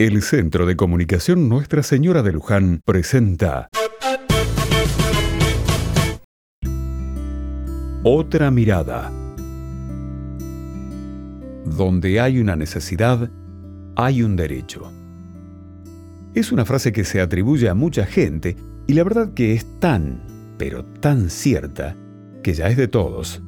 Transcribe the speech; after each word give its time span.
El 0.00 0.22
Centro 0.22 0.64
de 0.64 0.76
Comunicación 0.76 1.48
Nuestra 1.48 1.82
Señora 1.82 2.22
de 2.22 2.30
Luján 2.32 2.82
presenta 2.84 3.68
Otra 8.04 8.52
mirada. 8.52 9.10
Donde 11.64 12.20
hay 12.20 12.38
una 12.38 12.54
necesidad, 12.54 13.28
hay 13.96 14.22
un 14.22 14.36
derecho. 14.36 14.92
Es 16.32 16.52
una 16.52 16.64
frase 16.64 16.92
que 16.92 17.02
se 17.02 17.20
atribuye 17.20 17.68
a 17.68 17.74
mucha 17.74 18.06
gente 18.06 18.54
y 18.86 18.92
la 18.92 19.02
verdad 19.02 19.34
que 19.34 19.52
es 19.52 19.66
tan, 19.80 20.22
pero 20.58 20.84
tan 20.84 21.28
cierta, 21.28 21.96
que 22.44 22.54
ya 22.54 22.68
es 22.68 22.76
de 22.76 22.86
todos. 22.86 23.42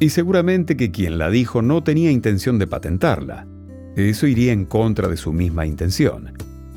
Y 0.00 0.10
seguramente 0.10 0.76
que 0.76 0.90
quien 0.90 1.16
la 1.16 1.30
dijo 1.30 1.62
no 1.62 1.82
tenía 1.82 2.10
intención 2.10 2.58
de 2.58 2.66
patentarla 2.66 3.46
eso 4.06 4.26
iría 4.26 4.52
en 4.52 4.64
contra 4.64 5.08
de 5.08 5.16
su 5.16 5.32
misma 5.32 5.66
intención. 5.66 6.32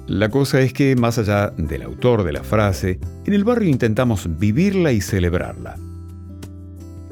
La 0.08 0.30
cosa 0.30 0.60
es 0.62 0.74
que, 0.74 0.96
más 0.96 1.18
allá 1.18 1.54
del 1.56 1.84
autor 1.84 2.24
de 2.24 2.34
la 2.34 2.44
frase, 2.44 3.00
en 3.26 3.34
el 3.34 3.44
barrio 3.44 3.70
intentamos 3.70 4.28
vivirla 4.40 4.92
y 4.92 5.02
celebrarla. 5.02 5.78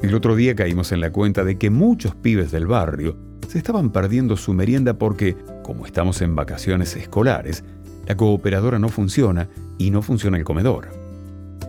El 0.02 0.14
otro 0.14 0.34
día 0.34 0.54
caímos 0.54 0.92
en 0.92 1.00
la 1.00 1.12
cuenta 1.12 1.44
de 1.44 1.56
que 1.56 1.70
muchos 1.70 2.14
pibes 2.14 2.50
del 2.50 2.66
barrio 2.66 3.16
se 3.48 3.58
estaban 3.58 3.90
perdiendo 3.90 4.36
su 4.36 4.52
merienda 4.54 4.94
porque, 4.94 5.36
como 5.62 5.86
estamos 5.86 6.22
en 6.22 6.34
vacaciones 6.34 6.96
escolares, 6.96 7.64
la 8.06 8.16
cooperadora 8.16 8.78
no 8.78 8.88
funciona 8.88 9.48
y 9.78 9.90
no 9.90 10.02
funciona 10.02 10.36
el 10.36 10.44
comedor. 10.44 10.88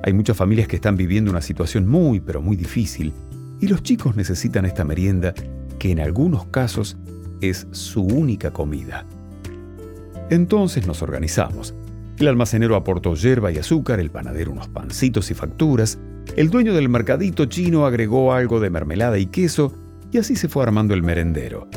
Hay 0.04 0.14
muchas 0.14 0.36
familias 0.36 0.68
que 0.68 0.78
están 0.78 0.98
viviendo 0.98 1.30
una 1.30 1.42
situación 1.42 1.88
muy 1.88 2.20
pero 2.20 2.42
muy 2.42 2.56
difícil 2.56 3.14
y 3.60 3.68
los 3.68 3.84
chicos 3.84 4.16
necesitan 4.16 4.66
esta 4.66 4.84
merienda 4.84 5.34
que 5.78 5.92
en 5.92 6.00
algunos 6.00 6.46
casos 6.48 6.98
es 7.42 7.68
su 7.72 8.04
única 8.04 8.52
comida. 8.52 9.06
Entonces 10.30 10.88
nos 10.88 11.02
organizamos. 11.02 11.74
El 12.18 12.28
almacenero 12.28 12.76
aportó 12.76 13.16
hierba 13.16 13.52
y 13.52 13.58
azúcar, 13.58 14.00
el 14.00 14.12
panadero 14.12 14.52
unos 14.52 14.68
pancitos 14.68 15.32
y 15.32 15.34
facturas, 15.34 16.00
el 16.36 16.50
dueño 16.50 16.74
del 16.74 16.88
mercadito 16.88 17.46
chino 17.46 17.86
agregó 17.86 18.32
algo 18.32 18.60
de 18.60 18.70
mermelada 18.70 19.18
y 19.18 19.26
queso, 19.26 19.74
y 20.12 20.20
así 20.20 20.36
se 20.36 20.48
fue 20.48 20.64
armando 20.64 20.94
el 20.94 21.04
merendero. 21.04 21.68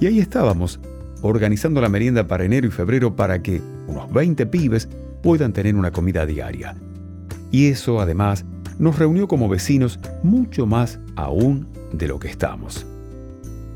Y 0.00 0.06
ahí 0.06 0.18
estábamos, 0.18 0.80
organizando 1.20 1.80
la 1.80 1.88
merienda 1.88 2.26
para 2.26 2.44
enero 2.44 2.66
y 2.66 2.70
febrero 2.70 3.14
para 3.14 3.42
que 3.42 3.60
unos 3.86 4.10
20 4.12 4.46
pibes 4.46 4.88
puedan 5.22 5.52
tener 5.52 5.76
una 5.76 5.90
comida 5.90 6.24
diaria. 6.24 6.74
Y 7.50 7.68
eso, 7.68 8.00
además, 8.00 8.46
nos 8.78 8.98
reunió 8.98 9.28
como 9.28 9.48
vecinos 9.48 10.00
mucho 10.22 10.64
más 10.64 10.98
aún 11.16 11.68
de 11.92 12.08
lo 12.08 12.18
que 12.18 12.28
estamos 12.28 12.86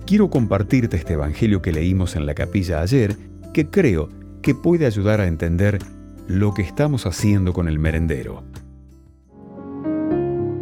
quiero 0.07 0.29
compartirte 0.29 0.97
este 0.97 1.15
Evangelio 1.15 1.63
que 1.63 1.73
leímos 1.73 2.17
en 2.17 2.27
la 2.27 2.35
capilla 2.35 2.81
ayer, 2.81 3.17
que 3.53 3.71
creo 3.71 4.09
que 4.43 4.55
puede 4.55 4.87
ayudar 4.87 5.21
a 5.21 5.27
entender 5.27 5.79
lo 6.27 6.53
que 6.55 6.63
estamos 6.63 7.07
haciendo 7.07 7.53
con 7.53 7.69
el 7.69 7.79
merendero. 7.79 8.43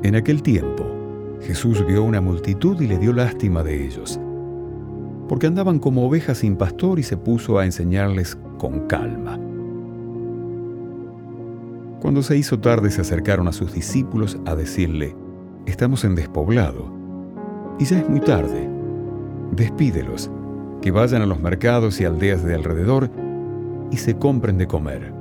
En 0.03 0.17
aquel 0.17 0.43
tiempo, 0.43 0.85
Jesús 1.41 1.85
vio 1.87 2.05
una 2.05 2.21
multitud 2.21 2.81
y 2.81 2.87
le 2.87 2.99
dio 2.99 3.13
lástima 3.13 3.63
de 3.63 3.85
ellos, 3.85 4.21
porque 5.29 5.47
andaban 5.47 5.79
como 5.79 6.07
ovejas 6.07 6.39
sin 6.39 6.57
pastor 6.57 6.99
y 6.99 7.03
se 7.03 7.17
puso 7.17 7.59
a 7.59 7.65
enseñarles 7.65 8.39
con 8.59 8.87
calma. 8.87 9.39
Cuando 12.01 12.23
se 12.23 12.37
hizo 12.37 12.59
tarde 12.59 12.91
se 12.91 13.01
acercaron 13.01 13.47
a 13.47 13.53
sus 13.53 13.73
discípulos 13.73 14.39
a 14.45 14.57
decirle, 14.57 15.17
estamos 15.67 16.05
en 16.05 16.17
despoblado, 16.17 16.93
y 17.79 17.85
ya 17.85 18.01
es 18.01 18.09
muy 18.09 18.21
tarde 18.21 18.82
despídelos, 19.53 20.31
que 20.81 20.91
vayan 20.91 21.23
a 21.23 21.27
los 21.27 21.41
mercados 21.41 22.01
y 22.01 22.05
aldeas 22.05 22.43
de 22.43 22.55
alrededor 22.55 23.11
y 23.91 23.99
se 23.99 24.17
compren 24.17 24.59
de 24.59 24.67
comer. 24.67 25.13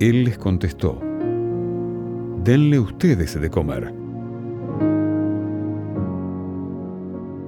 Él 0.00 0.24
les 0.24 0.38
contestó, 0.38 1.00
denle 2.42 2.80
ustedes 2.80 3.38
de 3.40 3.50
comer. 3.50 3.94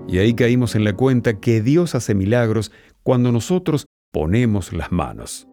Y 0.07 0.19
ahí 0.19 0.35
caímos 0.35 0.75
en 0.75 0.85
la 0.85 0.93
cuenta 0.93 1.41
que 1.41 1.63
Dios 1.63 1.95
hace 1.95 2.15
milagros 2.15 2.71
cuando 3.03 3.33
nosotros 3.33 3.87
ponemos 4.13 4.75
las 4.75 4.93
manos. 4.93 5.49